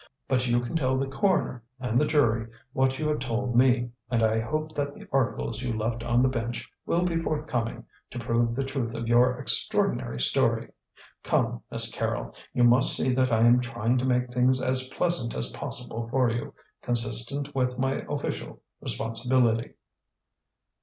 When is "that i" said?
13.13-13.41